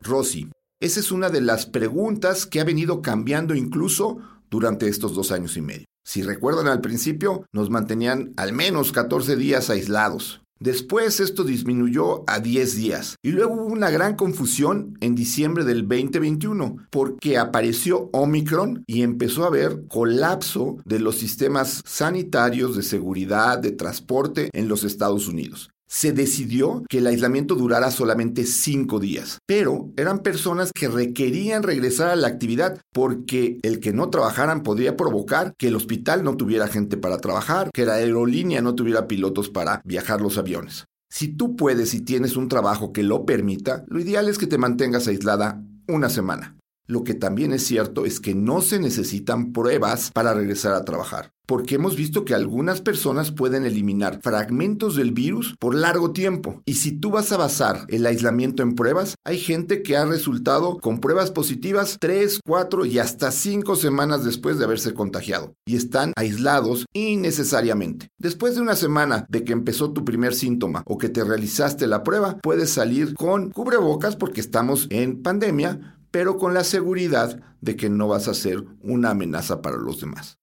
Rosy, 0.00 0.50
esa 0.80 1.00
es 1.00 1.12
una 1.12 1.28
de 1.28 1.42
las 1.42 1.66
preguntas 1.66 2.46
que 2.46 2.60
ha 2.60 2.64
venido 2.64 3.02
cambiando 3.02 3.54
incluso 3.54 4.20
durante 4.48 4.88
estos 4.88 5.14
dos 5.14 5.32
años 5.32 5.58
y 5.58 5.60
medio. 5.60 5.84
Si 6.02 6.22
recuerdan 6.22 6.66
al 6.66 6.80
principio, 6.80 7.44
nos 7.52 7.68
mantenían 7.68 8.32
al 8.38 8.54
menos 8.54 8.92
14 8.92 9.36
días 9.36 9.68
aislados. 9.68 10.43
Después 10.60 11.20
esto 11.20 11.44
disminuyó 11.44 12.24
a 12.26 12.38
10 12.40 12.76
días 12.76 13.16
y 13.22 13.32
luego 13.32 13.54
hubo 13.54 13.72
una 13.72 13.90
gran 13.90 14.14
confusión 14.14 14.96
en 15.00 15.14
diciembre 15.14 15.64
del 15.64 15.86
2021 15.88 16.86
porque 16.90 17.38
apareció 17.38 18.08
Omicron 18.12 18.84
y 18.86 19.02
empezó 19.02 19.44
a 19.44 19.48
haber 19.48 19.86
colapso 19.88 20.76
de 20.84 21.00
los 21.00 21.18
sistemas 21.18 21.82
sanitarios 21.84 22.76
de 22.76 22.82
seguridad, 22.82 23.58
de 23.58 23.72
transporte 23.72 24.48
en 24.52 24.68
los 24.68 24.84
Estados 24.84 25.28
Unidos 25.28 25.73
se 25.86 26.12
decidió 26.12 26.82
que 26.88 26.98
el 26.98 27.06
aislamiento 27.06 27.54
durara 27.54 27.90
solamente 27.90 28.44
cinco 28.44 29.00
días, 29.00 29.38
pero 29.46 29.92
eran 29.96 30.20
personas 30.20 30.72
que 30.72 30.88
requerían 30.88 31.62
regresar 31.62 32.08
a 32.08 32.16
la 32.16 32.28
actividad 32.28 32.80
porque 32.92 33.58
el 33.62 33.80
que 33.80 33.92
no 33.92 34.10
trabajaran 34.10 34.62
podría 34.62 34.96
provocar 34.96 35.54
que 35.58 35.68
el 35.68 35.76
hospital 35.76 36.24
no 36.24 36.36
tuviera 36.36 36.68
gente 36.68 36.96
para 36.96 37.18
trabajar, 37.18 37.70
que 37.72 37.86
la 37.86 37.94
aerolínea 37.94 38.62
no 38.62 38.74
tuviera 38.74 39.06
pilotos 39.06 39.50
para 39.50 39.80
viajar 39.84 40.20
los 40.20 40.38
aviones. 40.38 40.84
Si 41.10 41.28
tú 41.28 41.54
puedes 41.54 41.94
y 41.94 42.00
tienes 42.00 42.36
un 42.36 42.48
trabajo 42.48 42.92
que 42.92 43.04
lo 43.04 43.24
permita, 43.24 43.84
lo 43.86 44.00
ideal 44.00 44.28
es 44.28 44.38
que 44.38 44.48
te 44.48 44.58
mantengas 44.58 45.06
aislada 45.06 45.62
una 45.86 46.08
semana. 46.08 46.53
Lo 46.86 47.02
que 47.02 47.14
también 47.14 47.54
es 47.54 47.64
cierto 47.64 48.04
es 48.04 48.20
que 48.20 48.34
no 48.34 48.60
se 48.60 48.78
necesitan 48.78 49.52
pruebas 49.52 50.10
para 50.12 50.34
regresar 50.34 50.74
a 50.74 50.84
trabajar, 50.84 51.32
porque 51.46 51.76
hemos 51.76 51.96
visto 51.96 52.26
que 52.26 52.34
algunas 52.34 52.82
personas 52.82 53.32
pueden 53.32 53.64
eliminar 53.64 54.20
fragmentos 54.22 54.94
del 54.94 55.12
virus 55.12 55.54
por 55.58 55.74
largo 55.74 56.12
tiempo. 56.12 56.60
Y 56.66 56.74
si 56.74 56.92
tú 56.92 57.10
vas 57.10 57.32
a 57.32 57.38
basar 57.38 57.86
el 57.88 58.04
aislamiento 58.04 58.62
en 58.62 58.74
pruebas, 58.74 59.14
hay 59.24 59.38
gente 59.38 59.82
que 59.82 59.96
ha 59.96 60.04
resultado 60.04 60.76
con 60.76 61.00
pruebas 61.00 61.30
positivas 61.30 61.96
3, 62.00 62.40
4 62.44 62.84
y 62.84 62.98
hasta 62.98 63.30
5 63.30 63.76
semanas 63.76 64.22
después 64.22 64.58
de 64.58 64.66
haberse 64.66 64.92
contagiado. 64.92 65.54
Y 65.64 65.76
están 65.76 66.12
aislados 66.16 66.84
innecesariamente. 66.92 68.08
Después 68.18 68.56
de 68.56 68.60
una 68.60 68.76
semana 68.76 69.24
de 69.30 69.42
que 69.42 69.54
empezó 69.54 69.92
tu 69.94 70.04
primer 70.04 70.34
síntoma 70.34 70.82
o 70.84 70.98
que 70.98 71.08
te 71.08 71.24
realizaste 71.24 71.86
la 71.86 72.02
prueba, 72.02 72.36
puedes 72.42 72.68
salir 72.68 73.14
con 73.14 73.50
cubrebocas 73.52 74.16
porque 74.16 74.42
estamos 74.42 74.86
en 74.90 75.22
pandemia 75.22 75.94
pero 76.14 76.36
con 76.36 76.54
la 76.54 76.62
seguridad 76.62 77.42
de 77.60 77.74
que 77.74 77.90
no 77.90 78.06
vas 78.06 78.28
a 78.28 78.34
ser 78.34 78.62
una 78.82 79.10
amenaza 79.10 79.60
para 79.60 79.78
los 79.78 80.00
demás. 80.00 80.38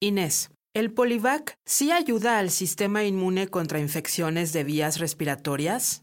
Inés, 0.00 0.50
¿el 0.74 0.92
Polivac 0.92 1.54
sí 1.64 1.92
ayuda 1.92 2.40
al 2.40 2.50
sistema 2.50 3.04
inmune 3.04 3.46
contra 3.46 3.78
infecciones 3.78 4.52
de 4.52 4.64
vías 4.64 4.98
respiratorias? 4.98 6.02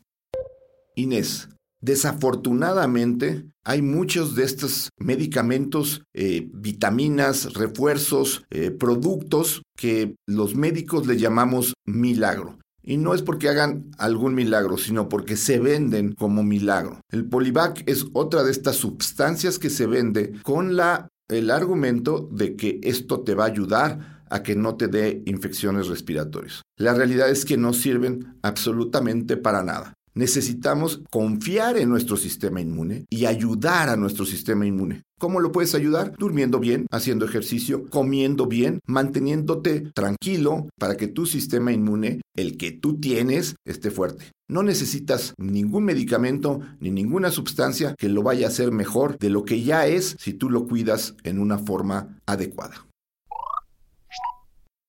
Inés, 0.96 1.50
desafortunadamente 1.82 3.44
hay 3.66 3.82
muchos 3.82 4.38
de 4.38 4.46
estos 4.46 4.88
medicamentos, 4.98 6.04
eh, 6.14 6.48
vitaminas, 6.54 7.56
refuerzos, 7.56 8.46
eh, 8.52 8.72
productos 8.72 9.64
que 9.76 10.16
los 10.26 10.56
médicos 10.56 11.08
le 11.08 11.18
llamamos 11.18 11.74
milagro. 11.84 12.58
Y 12.86 12.98
no 12.98 13.16
es 13.16 13.24
porque 13.24 13.50
hagan 13.50 13.92
algún 13.98 14.36
milagro, 14.36 14.78
sino 14.78 15.10
porque 15.10 15.36
se 15.36 15.60
venden 15.60 16.14
como 16.14 16.44
milagro. 16.44 17.02
El 17.12 17.28
Polivac 17.28 17.84
es 17.88 18.06
otra 18.14 18.44
de 18.44 18.52
estas 18.52 18.76
sustancias 18.76 19.58
que 19.58 19.72
se 19.72 19.88
vende 19.88 20.34
con 20.44 20.76
la, 20.76 21.08
el 21.28 21.50
argumento 21.50 22.30
de 22.32 22.56
que 22.56 22.80
esto 22.84 23.22
te 23.22 23.34
va 23.34 23.46
a 23.46 23.48
ayudar 23.48 24.24
a 24.30 24.44
que 24.44 24.56
no 24.56 24.76
te 24.76 24.88
dé 24.88 25.24
infecciones 25.26 25.88
respiratorias. 25.88 26.62
La 26.78 26.94
realidad 26.94 27.30
es 27.30 27.46
que 27.46 27.58
no 27.58 27.74
sirven 27.74 28.38
absolutamente 28.44 29.38
para 29.38 29.64
nada. 29.64 29.94
Necesitamos 30.18 31.02
confiar 31.12 31.78
en 31.78 31.90
nuestro 31.90 32.16
sistema 32.16 32.62
inmune 32.62 33.06
y 33.10 33.26
ayudar 33.26 33.90
a 33.90 33.98
nuestro 33.98 34.26
sistema 34.26 34.66
inmune. 34.66 35.04
¿Cómo 35.20 35.42
lo 35.42 35.52
puedes 35.52 35.76
ayudar? 35.76 36.14
Durmiendo 36.18 36.60
bien, 36.60 36.88
haciendo 36.90 37.26
ejercicio, 37.26 37.90
comiendo 37.90 38.48
bien, 38.48 38.80
manteniéndote 38.88 39.92
tranquilo 39.94 40.70
para 40.80 40.96
que 40.96 41.08
tu 41.08 41.26
sistema 41.26 41.74
inmune, 41.74 42.22
el 42.34 42.56
que 42.56 42.72
tú 42.72 42.98
tienes, 43.00 43.56
esté 43.66 43.92
fuerte. 43.92 44.32
No 44.48 44.64
necesitas 44.64 45.34
ningún 45.38 45.84
medicamento 45.84 46.62
ni 46.80 46.92
ninguna 46.92 47.30
sustancia 47.30 47.94
que 47.98 48.08
lo 48.08 48.24
vaya 48.24 48.48
a 48.48 48.50
hacer 48.50 48.72
mejor 48.72 49.18
de 49.18 49.30
lo 49.30 49.44
que 49.44 49.64
ya 49.64 49.86
es 49.86 50.16
si 50.18 50.34
tú 50.34 50.50
lo 50.50 50.66
cuidas 50.66 51.16
en 51.24 51.40
una 51.40 51.58
forma 51.58 52.20
adecuada. 52.26 52.86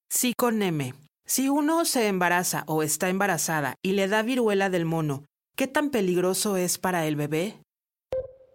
Sí 0.09 0.35
con 0.37 0.63
M. 0.63 0.95
Si 1.29 1.49
uno 1.49 1.85
se 1.85 2.07
embaraza 2.07 2.63
o 2.69 2.85
está 2.85 3.09
embarazada 3.09 3.75
y 3.83 3.93
le 3.93 4.07
da 4.07 4.23
viruela 4.23 4.71
del 4.71 4.85
mono, 4.85 5.25
¿qué 5.57 5.67
tan 5.67 5.91
peligroso 5.91 6.57
es 6.57 6.79
para 6.79 7.05
el 7.09 7.17
bebé? 7.17 7.61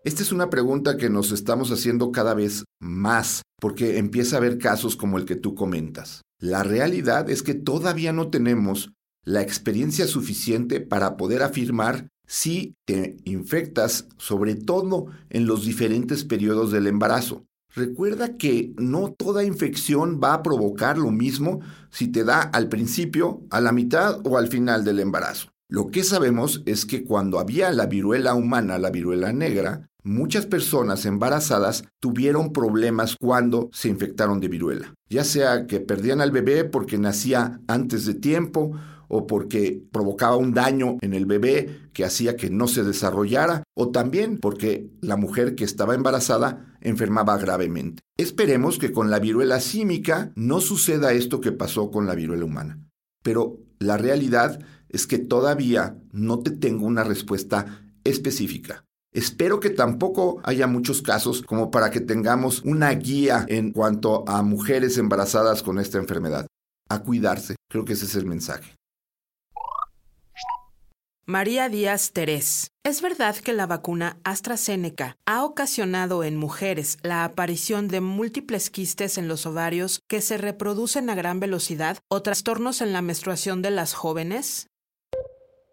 Esta 0.05 0.23
es 0.23 0.31
una 0.31 0.49
pregunta 0.49 0.95
que 0.95 1.09
nos 1.09 1.33
estamos 1.33 1.69
haciendo 1.71 2.13
cada 2.13 2.33
vez 2.33 2.63
más, 2.79 3.41
porque 3.59 3.97
empieza 3.97 4.37
a 4.37 4.39
haber 4.39 4.57
casos 4.57 4.95
como 4.95 5.17
el 5.17 5.25
que 5.25 5.35
tú 5.35 5.53
comentas. 5.53 6.21
La 6.39 6.63
realidad 6.63 7.29
es 7.29 7.43
que 7.43 7.55
todavía 7.55 8.13
no 8.13 8.29
tenemos 8.29 8.93
la 9.25 9.41
experiencia 9.41 10.07
suficiente 10.07 10.79
para 10.79 11.17
poder 11.17 11.43
afirmar 11.43 12.07
si 12.25 12.75
te 12.87 13.17
infectas, 13.25 14.07
sobre 14.17 14.55
todo 14.55 15.07
en 15.29 15.45
los 15.45 15.65
diferentes 15.65 16.23
periodos 16.23 16.71
del 16.71 16.87
embarazo. 16.87 17.43
Recuerda 17.73 18.37
que 18.37 18.73
no 18.77 19.13
toda 19.13 19.43
infección 19.43 20.19
va 20.21 20.33
a 20.33 20.43
provocar 20.43 20.97
lo 20.97 21.11
mismo 21.11 21.61
si 21.89 22.09
te 22.09 22.23
da 22.23 22.41
al 22.41 22.67
principio, 22.67 23.41
a 23.49 23.61
la 23.61 23.71
mitad 23.71 24.19
o 24.25 24.37
al 24.37 24.49
final 24.49 24.83
del 24.83 24.99
embarazo. 24.99 25.49
Lo 25.69 25.87
que 25.87 26.03
sabemos 26.03 26.63
es 26.65 26.85
que 26.85 27.05
cuando 27.05 27.39
había 27.39 27.71
la 27.71 27.85
viruela 27.85 28.33
humana, 28.33 28.77
la 28.77 28.89
viruela 28.89 29.31
negra, 29.31 29.89
muchas 30.03 30.45
personas 30.45 31.05
embarazadas 31.05 31.85
tuvieron 32.01 32.51
problemas 32.51 33.15
cuando 33.17 33.69
se 33.71 33.87
infectaron 33.87 34.41
de 34.41 34.49
viruela, 34.49 34.93
ya 35.09 35.23
sea 35.23 35.67
que 35.67 35.79
perdían 35.79 36.19
al 36.19 36.31
bebé 36.31 36.65
porque 36.65 36.97
nacía 36.97 37.61
antes 37.67 38.05
de 38.05 38.15
tiempo 38.15 38.73
o 39.07 39.27
porque 39.27 39.83
provocaba 39.91 40.35
un 40.35 40.53
daño 40.53 40.97
en 41.01 41.13
el 41.13 41.25
bebé 41.25 41.89
que 41.93 42.05
hacía 42.05 42.35
que 42.35 42.49
no 42.49 42.67
se 42.67 42.83
desarrollara, 42.83 43.63
o 43.73 43.91
también 43.91 44.37
porque 44.37 44.89
la 45.01 45.17
mujer 45.17 45.55
que 45.55 45.65
estaba 45.65 45.95
embarazada 45.95 46.70
enfermaba 46.81 47.37
gravemente. 47.37 48.01
Esperemos 48.17 48.77
que 48.77 48.91
con 48.91 49.09
la 49.09 49.19
viruela 49.19 49.59
símica 49.59 50.31
no 50.35 50.61
suceda 50.61 51.13
esto 51.13 51.41
que 51.41 51.51
pasó 51.51 51.91
con 51.91 52.05
la 52.05 52.15
viruela 52.15 52.45
humana. 52.45 52.79
Pero 53.23 53.59
la 53.79 53.97
realidad 53.97 54.59
es 54.89 55.07
que 55.07 55.17
todavía 55.17 55.97
no 56.11 56.39
te 56.39 56.51
tengo 56.51 56.85
una 56.85 57.03
respuesta 57.03 57.81
específica. 58.03 58.83
Espero 59.13 59.59
que 59.59 59.69
tampoco 59.69 60.39
haya 60.43 60.67
muchos 60.67 61.01
casos 61.01 61.41
como 61.41 61.69
para 61.69 61.91
que 61.91 61.99
tengamos 61.99 62.61
una 62.63 62.91
guía 62.91 63.45
en 63.49 63.71
cuanto 63.71 64.23
a 64.27 64.41
mujeres 64.41 64.97
embarazadas 64.97 65.63
con 65.63 65.79
esta 65.79 65.97
enfermedad. 65.97 66.47
A 66.89 67.03
cuidarse, 67.03 67.55
creo 67.69 67.83
que 67.83 67.93
ese 67.93 68.05
es 68.05 68.15
el 68.15 68.25
mensaje. 68.25 68.75
María 71.31 71.69
Díaz 71.69 72.11
Terés. 72.11 72.73
¿Es 72.83 73.01
verdad 73.01 73.37
que 73.37 73.53
la 73.53 73.65
vacuna 73.65 74.17
AstraZeneca 74.25 75.15
ha 75.25 75.45
ocasionado 75.45 76.25
en 76.25 76.35
mujeres 76.35 76.97
la 77.03 77.23
aparición 77.23 77.87
de 77.87 78.01
múltiples 78.01 78.69
quistes 78.69 79.17
en 79.17 79.29
los 79.29 79.45
ovarios 79.45 80.01
que 80.09 80.19
se 80.19 80.37
reproducen 80.37 81.09
a 81.09 81.15
gran 81.15 81.39
velocidad 81.39 81.99
o 82.09 82.21
trastornos 82.21 82.81
en 82.81 82.91
la 82.91 83.01
menstruación 83.01 83.61
de 83.61 83.71
las 83.71 83.93
jóvenes? 83.93 84.67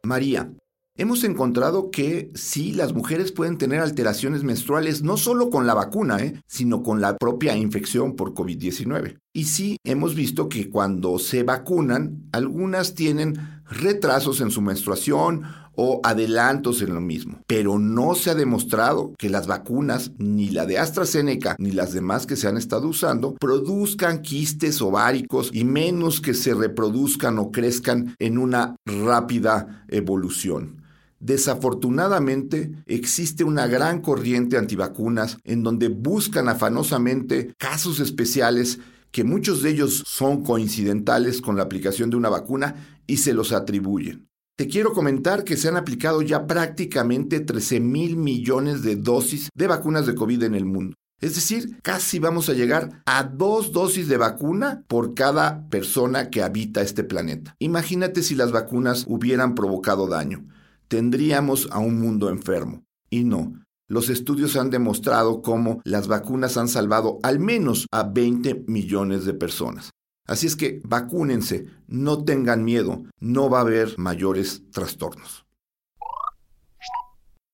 María, 0.04 0.48
hemos 0.96 1.24
encontrado 1.24 1.90
que 1.90 2.30
sí, 2.36 2.70
las 2.70 2.92
mujeres 2.92 3.32
pueden 3.32 3.58
tener 3.58 3.80
alteraciones 3.80 4.44
menstruales 4.44 5.02
no 5.02 5.16
solo 5.16 5.50
con 5.50 5.66
la 5.66 5.74
vacuna, 5.74 6.20
¿eh? 6.20 6.40
sino 6.46 6.84
con 6.84 7.00
la 7.00 7.16
propia 7.16 7.56
infección 7.56 8.14
por 8.14 8.32
COVID-19. 8.32 9.18
Y 9.38 9.45
sí, 9.45 9.76
hemos 9.85 10.16
visto 10.16 10.49
que 10.49 10.68
cuando 10.68 11.16
se 11.21 11.45
vacunan, 11.45 12.25
algunas 12.33 12.95
tienen 12.95 13.38
retrasos 13.71 14.40
en 14.40 14.50
su 14.50 14.61
menstruación 14.61 15.45
o 15.76 16.00
adelantos 16.02 16.83
en 16.83 16.92
lo 16.92 17.00
mismo. 17.00 17.38
Pero 17.47 17.78
no 17.78 18.16
se 18.16 18.30
ha 18.30 18.35
demostrado 18.35 19.12
que 19.16 19.30
las 19.30 19.47
vacunas, 19.47 20.11
ni 20.18 20.49
la 20.50 20.66
de 20.66 20.80
AstraZeneca, 20.80 21.54
ni 21.61 21.71
las 21.71 21.92
demás 21.92 22.26
que 22.26 22.35
se 22.35 22.49
han 22.49 22.57
estado 22.57 22.88
usando, 22.88 23.37
produzcan 23.37 24.23
quistes 24.23 24.83
ováricos 24.83 25.50
y 25.52 25.62
menos 25.62 26.21
que 26.21 26.35
se 26.35 26.52
reproduzcan 26.52 27.38
o 27.38 27.52
crezcan 27.52 28.16
en 28.18 28.38
una 28.38 28.75
rápida 28.87 29.85
evolución. 29.87 30.83
Desafortunadamente, 31.21 32.73
existe 32.87 33.45
una 33.45 33.68
gran 33.68 34.00
corriente 34.00 34.59
antivacunas 34.59 35.38
en 35.45 35.62
donde 35.62 35.87
buscan 35.87 36.49
afanosamente 36.49 37.54
casos 37.57 38.00
especiales 38.00 38.80
que 39.10 39.24
muchos 39.24 39.62
de 39.62 39.70
ellos 39.70 40.02
son 40.06 40.42
coincidentales 40.42 41.40
con 41.40 41.56
la 41.56 41.62
aplicación 41.62 42.10
de 42.10 42.16
una 42.16 42.28
vacuna 42.28 43.00
y 43.06 43.18
se 43.18 43.34
los 43.34 43.52
atribuyen. 43.52 44.28
Te 44.56 44.66
quiero 44.66 44.92
comentar 44.92 45.44
que 45.44 45.56
se 45.56 45.68
han 45.68 45.76
aplicado 45.76 46.20
ya 46.22 46.46
prácticamente 46.46 47.40
13 47.40 47.80
mil 47.80 48.16
millones 48.16 48.82
de 48.82 48.96
dosis 48.96 49.48
de 49.54 49.66
vacunas 49.66 50.06
de 50.06 50.14
COVID 50.14 50.42
en 50.42 50.54
el 50.54 50.64
mundo. 50.64 50.96
Es 51.20 51.34
decir, 51.34 51.78
casi 51.82 52.18
vamos 52.18 52.48
a 52.48 52.54
llegar 52.54 53.02
a 53.06 53.24
dos 53.24 53.72
dosis 53.72 54.08
de 54.08 54.16
vacuna 54.16 54.84
por 54.88 55.14
cada 55.14 55.68
persona 55.68 56.30
que 56.30 56.42
habita 56.42 56.80
este 56.80 57.04
planeta. 57.04 57.54
Imagínate 57.58 58.22
si 58.22 58.34
las 58.34 58.52
vacunas 58.52 59.04
hubieran 59.08 59.54
provocado 59.54 60.06
daño 60.06 60.44
tendríamos 60.88 61.68
a 61.70 61.78
un 61.78 62.00
mundo 62.00 62.30
enfermo. 62.30 62.84
Y 63.10 63.24
no. 63.24 63.54
Los 63.90 64.11
estudios 64.11 64.57
han 64.57 64.68
demostrado 64.68 65.40
cómo 65.40 65.80
las 65.85 66.09
vacunas 66.09 66.59
han 66.59 66.68
salvado 66.68 67.18
al 67.23 67.40
menos 67.40 67.87
a 67.90 68.02
20 68.02 68.64
millones 68.66 69.25
de 69.25 69.33
personas. 69.33 69.90
Así 70.26 70.47
es 70.47 70.57
que 70.57 70.83
vacúnense, 70.85 71.66
no 71.87 72.23
tengan 72.23 72.64
miedo, 72.64 73.04
no 73.18 73.49
va 73.49 73.59
a 73.59 73.62
haber 73.62 73.99
mayores 73.99 74.62
trastornos. 74.71 75.47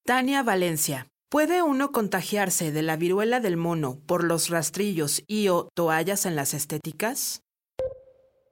Tania 0.05 0.43
Valencia. 0.43 1.07
¿Puede 1.31 1.63
uno 1.63 1.93
contagiarse 1.93 2.73
de 2.73 2.83
la 2.83 2.97
viruela 2.97 3.41
del 3.41 3.57
mono 3.57 4.01
por 4.07 4.25
los 4.25 4.51
rastrillos 4.51 5.23
y 5.27 5.49
o 5.49 5.69
toallas 5.75 6.27
en 6.27 6.37
las 6.37 6.53
estéticas? 6.53 7.43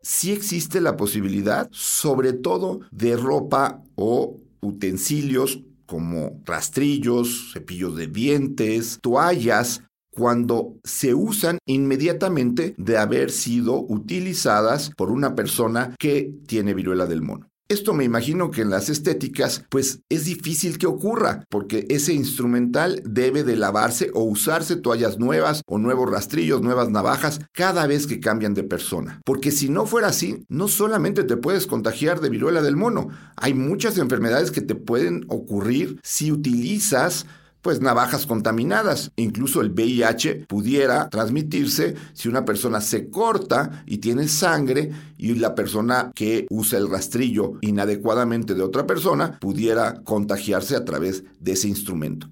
Sí 0.02 0.32
existe 0.32 0.80
la 0.80 0.96
posibilidad, 0.96 1.68
sobre 1.72 2.32
todo 2.32 2.80
de 2.90 3.16
ropa 3.16 3.82
o 3.96 4.36
utensilios 4.60 5.62
como 5.92 6.40
rastrillos, 6.46 7.52
cepillos 7.52 7.94
de 7.96 8.06
dientes, 8.06 8.98
toallas, 9.02 9.82
cuando 10.10 10.78
se 10.84 11.12
usan 11.12 11.58
inmediatamente 11.66 12.74
de 12.78 12.96
haber 12.96 13.30
sido 13.30 13.78
utilizadas 13.78 14.90
por 14.96 15.10
una 15.10 15.34
persona 15.34 15.94
que 15.98 16.32
tiene 16.46 16.72
viruela 16.72 17.04
del 17.04 17.20
mono. 17.20 17.51
Esto 17.72 17.94
me 17.94 18.04
imagino 18.04 18.50
que 18.50 18.60
en 18.60 18.68
las 18.68 18.90
estéticas 18.90 19.64
pues 19.70 20.00
es 20.10 20.26
difícil 20.26 20.76
que 20.76 20.86
ocurra 20.86 21.46
porque 21.48 21.86
ese 21.88 22.12
instrumental 22.12 23.02
debe 23.06 23.44
de 23.44 23.56
lavarse 23.56 24.10
o 24.12 24.24
usarse 24.24 24.76
toallas 24.76 25.18
nuevas 25.18 25.62
o 25.66 25.78
nuevos 25.78 26.10
rastrillos, 26.10 26.60
nuevas 26.60 26.90
navajas 26.90 27.40
cada 27.52 27.86
vez 27.86 28.06
que 28.06 28.20
cambian 28.20 28.52
de 28.52 28.62
persona. 28.62 29.22
Porque 29.24 29.50
si 29.50 29.70
no 29.70 29.86
fuera 29.86 30.08
así, 30.08 30.44
no 30.50 30.68
solamente 30.68 31.24
te 31.24 31.38
puedes 31.38 31.66
contagiar 31.66 32.20
de 32.20 32.28
viruela 32.28 32.60
del 32.60 32.76
mono, 32.76 33.08
hay 33.36 33.54
muchas 33.54 33.96
enfermedades 33.96 34.50
que 34.50 34.60
te 34.60 34.74
pueden 34.74 35.24
ocurrir 35.28 35.98
si 36.02 36.30
utilizas 36.30 37.24
pues 37.62 37.80
navajas 37.80 38.26
contaminadas. 38.26 39.12
Incluso 39.16 39.60
el 39.60 39.70
VIH 39.70 40.46
pudiera 40.46 41.08
transmitirse 41.08 41.94
si 42.12 42.28
una 42.28 42.44
persona 42.44 42.80
se 42.80 43.08
corta 43.08 43.84
y 43.86 43.98
tiene 43.98 44.28
sangre 44.28 44.90
y 45.16 45.34
la 45.36 45.54
persona 45.54 46.12
que 46.14 46.46
usa 46.50 46.78
el 46.78 46.90
rastrillo 46.90 47.54
inadecuadamente 47.62 48.54
de 48.54 48.62
otra 48.62 48.86
persona 48.86 49.38
pudiera 49.40 50.02
contagiarse 50.02 50.76
a 50.76 50.84
través 50.84 51.24
de 51.40 51.52
ese 51.52 51.68
instrumento. 51.68 52.28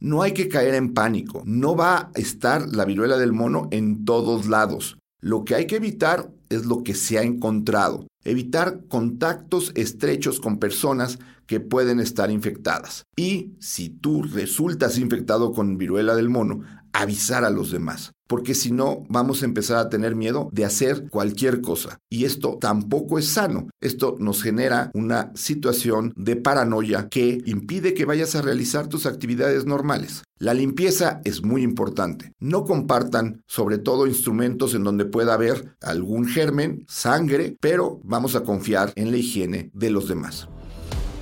No 0.00 0.22
hay 0.22 0.32
que 0.32 0.48
caer 0.48 0.74
en 0.74 0.94
pánico. 0.94 1.42
No 1.46 1.76
va 1.76 1.96
a 1.96 2.10
estar 2.16 2.66
la 2.74 2.84
viruela 2.84 3.16
del 3.16 3.32
mono 3.32 3.68
en 3.70 4.04
todos 4.04 4.46
lados. 4.46 4.98
Lo 5.20 5.44
que 5.44 5.54
hay 5.54 5.68
que 5.68 5.76
evitar 5.76 6.28
es 6.54 6.66
lo 6.66 6.82
que 6.82 6.94
se 6.94 7.18
ha 7.18 7.22
encontrado. 7.22 8.06
Evitar 8.24 8.86
contactos 8.88 9.72
estrechos 9.74 10.40
con 10.40 10.58
personas 10.58 11.18
que 11.46 11.60
pueden 11.60 12.00
estar 12.00 12.30
infectadas. 12.30 13.04
Y 13.16 13.52
si 13.58 13.88
tú 13.88 14.22
resultas 14.22 14.98
infectado 14.98 15.52
con 15.52 15.76
viruela 15.76 16.14
del 16.14 16.28
mono, 16.28 16.60
avisar 16.92 17.44
a 17.44 17.50
los 17.50 17.70
demás. 17.70 18.12
Porque 18.26 18.54
si 18.54 18.72
no, 18.72 19.04
vamos 19.10 19.42
a 19.42 19.44
empezar 19.44 19.76
a 19.76 19.90
tener 19.90 20.14
miedo 20.14 20.48
de 20.52 20.64
hacer 20.64 21.08
cualquier 21.10 21.60
cosa. 21.60 21.98
Y 22.08 22.24
esto 22.24 22.56
tampoco 22.58 23.18
es 23.18 23.28
sano. 23.28 23.68
Esto 23.80 24.16
nos 24.18 24.42
genera 24.42 24.90
una 24.94 25.32
situación 25.34 26.14
de 26.16 26.36
paranoia 26.36 27.08
que 27.10 27.42
impide 27.44 27.92
que 27.92 28.06
vayas 28.06 28.34
a 28.34 28.40
realizar 28.40 28.86
tus 28.86 29.04
actividades 29.04 29.66
normales. 29.66 30.22
La 30.38 30.54
limpieza 30.54 31.20
es 31.24 31.42
muy 31.42 31.62
importante. 31.62 32.32
No 32.40 32.64
compartan 32.64 33.42
sobre 33.46 33.76
todo 33.76 34.06
instrumentos 34.06 34.74
en 34.74 34.84
donde 34.84 35.04
pueda 35.04 35.34
haber 35.34 35.76
algún 35.82 36.26
germen, 36.26 36.86
sangre, 36.88 37.56
pero 37.60 38.00
vamos 38.02 38.34
a 38.34 38.44
confiar 38.44 38.92
en 38.96 39.10
la 39.10 39.18
higiene 39.18 39.70
de 39.74 39.90
los 39.90 40.08
demás. 40.08 40.48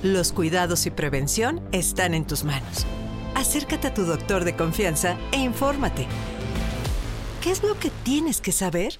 Los 0.01 0.31
cuidados 0.31 0.85
y 0.85 0.91
prevención 0.91 1.61
están 1.71 2.13
en 2.13 2.25
tus 2.25 2.43
manos. 2.43 2.87
Acércate 3.35 3.87
a 3.87 3.93
tu 3.93 4.03
doctor 4.03 4.43
de 4.43 4.55
confianza 4.55 5.17
e 5.31 5.37
infórmate. 5.37 6.07
¿Qué 7.41 7.51
es 7.51 7.63
lo 7.63 7.77
que 7.79 7.91
tienes 8.03 8.41
que 8.41 8.51
saber? 8.51 8.99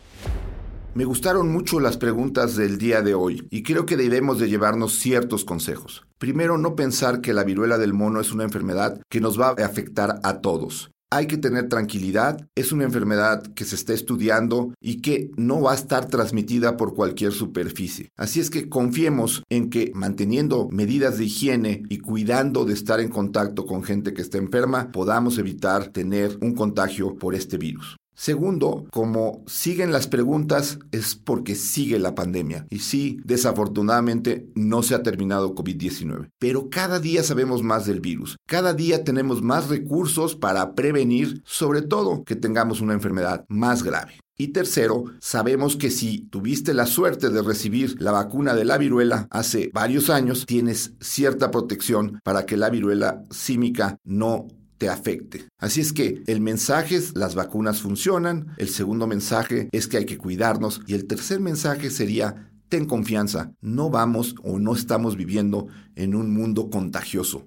Me 0.93 1.05
gustaron 1.05 1.51
mucho 1.51 1.79
las 1.79 1.97
preguntas 1.97 2.55
del 2.55 2.77
día 2.77 3.01
de 3.01 3.13
hoy 3.13 3.47
y 3.49 3.63
creo 3.63 3.85
que 3.85 3.97
debemos 3.97 4.39
de 4.39 4.49
llevarnos 4.49 4.93
ciertos 4.93 5.45
consejos. 5.45 6.05
Primero, 6.17 6.57
no 6.57 6.75
pensar 6.75 7.21
que 7.21 7.33
la 7.33 7.43
viruela 7.43 7.77
del 7.77 7.93
mono 7.93 8.19
es 8.19 8.31
una 8.31 8.43
enfermedad 8.43 9.01
que 9.09 9.21
nos 9.21 9.39
va 9.39 9.49
a 9.49 9.65
afectar 9.65 10.19
a 10.23 10.41
todos 10.41 10.90
hay 11.11 11.27
que 11.27 11.37
tener 11.37 11.67
tranquilidad, 11.67 12.47
es 12.55 12.71
una 12.71 12.85
enfermedad 12.85 13.43
que 13.53 13.65
se 13.65 13.75
está 13.75 13.93
estudiando 13.93 14.73
y 14.79 15.01
que 15.01 15.29
no 15.35 15.61
va 15.61 15.73
a 15.73 15.75
estar 15.75 16.07
transmitida 16.07 16.77
por 16.77 16.95
cualquier 16.95 17.33
superficie. 17.33 18.09
Así 18.17 18.39
es 18.39 18.49
que 18.49 18.69
confiemos 18.69 19.43
en 19.49 19.69
que 19.69 19.91
manteniendo 19.93 20.69
medidas 20.71 21.17
de 21.17 21.25
higiene 21.25 21.83
y 21.89 21.99
cuidando 21.99 22.63
de 22.63 22.73
estar 22.73 23.01
en 23.01 23.09
contacto 23.09 23.65
con 23.65 23.83
gente 23.83 24.13
que 24.13 24.21
está 24.21 24.37
enferma, 24.37 24.91
podamos 24.91 25.37
evitar 25.37 25.89
tener 25.89 26.37
un 26.41 26.55
contagio 26.55 27.15
por 27.15 27.35
este 27.35 27.57
virus. 27.57 27.97
Segundo, 28.21 28.85
como 28.91 29.43
siguen 29.47 29.91
las 29.91 30.05
preguntas 30.05 30.77
es 30.91 31.15
porque 31.15 31.55
sigue 31.55 31.97
la 31.97 32.13
pandemia. 32.13 32.67
Y 32.69 32.77
sí, 32.77 33.19
desafortunadamente 33.23 34.45
no 34.53 34.83
se 34.83 34.93
ha 34.93 35.01
terminado 35.01 35.55
COVID-19. 35.55 36.29
Pero 36.37 36.69
cada 36.69 36.99
día 36.99 37.23
sabemos 37.23 37.63
más 37.63 37.87
del 37.87 37.99
virus. 37.99 38.37
Cada 38.45 38.75
día 38.75 39.03
tenemos 39.03 39.41
más 39.41 39.69
recursos 39.69 40.35
para 40.35 40.75
prevenir, 40.75 41.41
sobre 41.47 41.81
todo 41.81 42.23
que 42.23 42.35
tengamos 42.35 42.79
una 42.79 42.93
enfermedad 42.93 43.43
más 43.47 43.81
grave. 43.81 44.19
Y 44.37 44.49
tercero, 44.49 45.05
sabemos 45.19 45.75
que 45.75 45.89
si 45.89 46.27
tuviste 46.29 46.75
la 46.75 46.85
suerte 46.85 47.31
de 47.31 47.41
recibir 47.41 47.99
la 47.99 48.11
vacuna 48.11 48.53
de 48.53 48.65
la 48.65 48.77
viruela 48.77 49.25
hace 49.31 49.71
varios 49.73 50.11
años, 50.11 50.45
tienes 50.45 50.93
cierta 50.99 51.49
protección 51.49 52.19
para 52.23 52.45
que 52.45 52.55
la 52.55 52.69
viruela 52.69 53.25
símica 53.31 53.97
no 54.03 54.47
te 54.81 54.89
afecte. 54.89 55.47
Así 55.59 55.79
es 55.79 55.93
que 55.93 56.23
el 56.25 56.41
mensaje 56.41 56.95
es 56.95 57.15
las 57.15 57.35
vacunas 57.35 57.83
funcionan, 57.83 58.47
el 58.57 58.67
segundo 58.67 59.05
mensaje 59.05 59.69
es 59.71 59.87
que 59.87 59.97
hay 59.97 60.05
que 60.07 60.17
cuidarnos 60.17 60.81
y 60.87 60.95
el 60.95 61.05
tercer 61.05 61.39
mensaje 61.39 61.91
sería 61.91 62.51
ten 62.67 62.85
confianza, 62.85 63.51
no 63.61 63.91
vamos 63.91 64.33
o 64.41 64.57
no 64.57 64.73
estamos 64.73 65.17
viviendo 65.17 65.67
en 65.93 66.15
un 66.15 66.33
mundo 66.33 66.71
contagioso. 66.71 67.45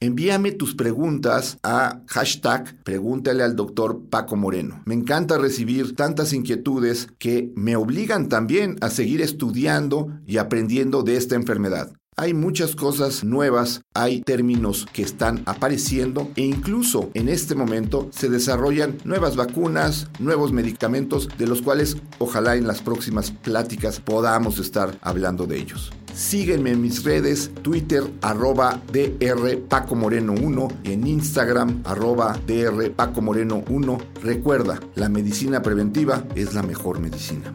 Envíame 0.00 0.52
tus 0.52 0.74
preguntas 0.74 1.56
a 1.62 2.02
hashtag 2.08 2.82
pregúntale 2.84 3.42
al 3.42 3.56
doctor 3.56 4.10
Paco 4.10 4.36
Moreno. 4.36 4.82
Me 4.84 4.92
encanta 4.92 5.38
recibir 5.38 5.96
tantas 5.96 6.34
inquietudes 6.34 7.08
que 7.18 7.54
me 7.56 7.74
obligan 7.76 8.28
también 8.28 8.76
a 8.82 8.90
seguir 8.90 9.22
estudiando 9.22 10.20
y 10.26 10.36
aprendiendo 10.36 11.02
de 11.04 11.16
esta 11.16 11.36
enfermedad. 11.36 11.94
Hay 12.20 12.34
muchas 12.34 12.76
cosas 12.76 13.24
nuevas, 13.24 13.80
hay 13.94 14.20
términos 14.20 14.86
que 14.92 15.00
están 15.00 15.42
apareciendo 15.46 16.30
e 16.36 16.42
incluso 16.42 17.08
en 17.14 17.30
este 17.30 17.54
momento 17.54 18.10
se 18.12 18.28
desarrollan 18.28 18.98
nuevas 19.04 19.36
vacunas, 19.36 20.06
nuevos 20.18 20.52
medicamentos 20.52 21.30
de 21.38 21.46
los 21.46 21.62
cuales 21.62 21.96
ojalá 22.18 22.56
en 22.56 22.66
las 22.66 22.82
próximas 22.82 23.30
pláticas 23.30 24.00
podamos 24.00 24.58
estar 24.58 24.98
hablando 25.00 25.46
de 25.46 25.60
ellos. 25.60 25.94
Sígueme 26.14 26.72
en 26.72 26.82
mis 26.82 27.04
redes, 27.04 27.52
Twitter, 27.62 28.04
arroba 28.20 28.82
DR 28.92 29.56
Paco 29.56 29.94
Moreno 29.94 30.34
1, 30.34 30.68
en 30.84 31.06
Instagram, 31.06 31.80
arroba 31.86 32.38
DR 32.46 32.90
Paco 32.90 33.22
Moreno 33.22 33.64
1. 33.70 33.98
Recuerda, 34.22 34.78
la 34.94 35.08
medicina 35.08 35.62
preventiva 35.62 36.22
es 36.34 36.52
la 36.52 36.62
mejor 36.62 37.00
medicina. 37.00 37.54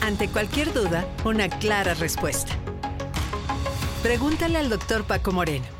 Ante 0.00 0.26
cualquier 0.26 0.72
duda, 0.72 1.06
una 1.24 1.48
clara 1.48 1.94
respuesta. 1.94 2.58
Pregúntale 4.02 4.58
al 4.58 4.68
doctor 4.68 5.02
Paco 5.02 5.32
Moreno. 5.32 5.77